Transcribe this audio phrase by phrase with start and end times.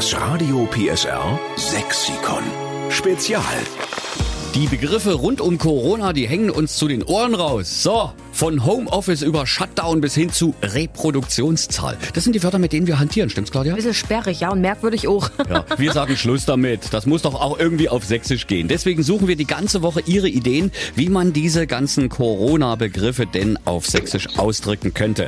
[0.00, 2.42] Das Radio PSR Sexikon.
[2.88, 3.42] Spezial.
[4.54, 7.82] Die Begriffe rund um Corona, die hängen uns zu den Ohren raus.
[7.82, 11.98] So, von Homeoffice über Shutdown bis hin zu Reproduktionszahl.
[12.14, 13.74] Das sind die Wörter, mit denen wir hantieren, stimmt's, Claudia?
[13.74, 15.28] Ein bisschen sperrig, ja, und merkwürdig auch.
[15.50, 16.92] Ja, wir sagen Schluss damit.
[16.92, 18.68] Das muss doch auch irgendwie auf Sächsisch gehen.
[18.68, 23.84] Deswegen suchen wir die ganze Woche Ihre Ideen, wie man diese ganzen Corona-Begriffe denn auf
[23.84, 25.26] Sächsisch ausdrücken könnte.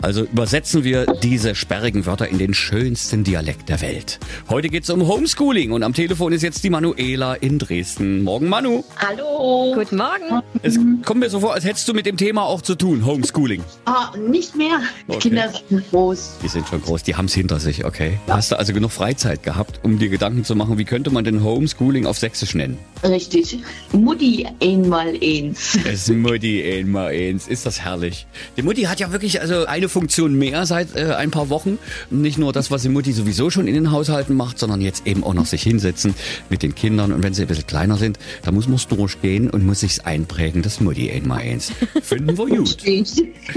[0.00, 4.20] Also übersetzen wir diese sperrigen Wörter in den schönsten Dialekt der Welt.
[4.48, 8.22] Heute geht's um Homeschooling und am Telefon ist jetzt die Manuela in Dresden.
[8.22, 8.84] Morgen, Manu.
[8.96, 9.72] Hallo.
[9.74, 10.42] Guten Morgen.
[10.62, 13.64] Es kommt mir so vor, als hättest du mit dem Thema auch zu tun, Homeschooling.
[13.84, 14.78] Ah, nicht mehr.
[15.08, 15.28] Die Okay.
[15.30, 16.38] Kinder sind groß.
[16.42, 18.18] Die sind schon groß, die haben's hinter sich, okay.
[18.28, 21.42] Hast du also genug Freizeit gehabt, um dir Gedanken zu machen, wie könnte man denn
[21.42, 22.78] Homeschooling auf Sächsisch nennen?
[23.02, 23.58] Richtig.
[23.92, 25.76] Mutti einmal eins.
[25.84, 28.26] Es Mutti einmal eins, ist das herrlich.
[28.56, 31.78] Die Mutti hat ja wirklich also eine Funktion mehr seit äh, ein paar Wochen.
[32.10, 35.24] Nicht nur das, was die Mutti sowieso schon in den Haushalten macht, sondern jetzt eben
[35.24, 36.14] auch noch sich hinsetzen
[36.50, 37.12] mit den Kindern.
[37.12, 40.62] Und wenn sie ein bisschen kleiner sind, da muss man durchgehen und muss sich's einprägen,
[40.62, 41.72] das Mutti einmal eins.
[42.02, 42.76] Finden wir gut.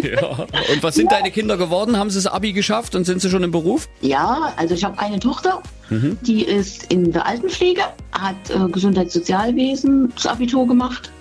[0.03, 0.29] Ja.
[0.73, 1.97] Und was sind deine Kinder geworden?
[1.97, 3.87] Haben sie das Abi geschafft und sind sie schon im Beruf?
[4.01, 10.27] Ja, also ich habe eine Tochter, die ist in der Altenpflege, hat äh, Gesundheitssozialwesen das
[10.27, 11.11] Abitur gemacht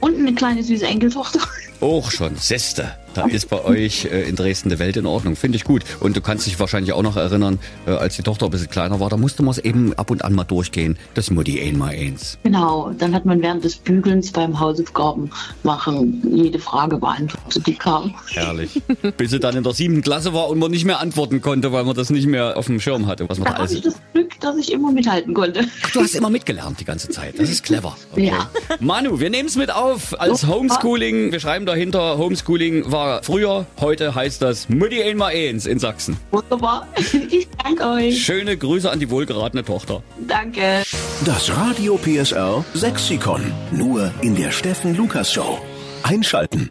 [0.00, 1.40] und eine kleine süße Enkeltochter.
[1.80, 2.96] Och schon, Seste.
[3.16, 5.36] Da ist bei euch äh, in Dresden die Welt in Ordnung.
[5.36, 5.82] Finde ich gut.
[6.00, 9.00] Und du kannst dich wahrscheinlich auch noch erinnern, äh, als die Tochter ein bisschen kleiner
[9.00, 10.98] war, da musste man es eben ab und an mal durchgehen.
[11.14, 12.38] Das Mutti einmal eins.
[12.42, 15.30] Genau, dann hat man während des Bügelns beim Hausaufgaben
[15.62, 18.14] machen jede Frage beantwortet, die kam.
[18.28, 18.82] Herrlich.
[19.16, 21.84] Bis sie dann in der siebten Klasse war und man nicht mehr antworten konnte, weil
[21.84, 23.72] man das nicht mehr auf dem Schirm hatte, was man da Da alles.
[23.72, 25.64] ich das Glück, dass ich immer mithalten konnte.
[25.84, 27.38] Ach, du hast immer mitgelernt die ganze Zeit.
[27.38, 27.96] Das ist clever.
[28.12, 28.26] Okay.
[28.28, 28.50] Ja.
[28.80, 30.46] Manu, wir nehmen es mit auf als.
[30.46, 31.32] Homeschooling.
[31.32, 36.16] Wir schreiben dahinter, Homeschooling war früher, heute heißt das Mutti einmal eins in Sachsen.
[36.30, 36.86] Wunderbar.
[37.30, 38.24] Ich danke euch.
[38.24, 40.02] Schöne Grüße an die wohlgeratene Tochter.
[40.28, 40.82] Danke.
[41.24, 43.52] Das Radio PSR Sexikon.
[43.72, 45.58] Nur in der Steffen Lukas Show.
[46.02, 46.70] Einschalten.